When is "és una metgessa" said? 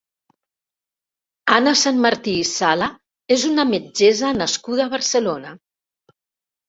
3.37-4.35